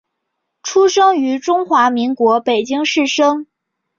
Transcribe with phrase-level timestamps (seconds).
[0.63, 3.45] 出生于中华民国北京市生。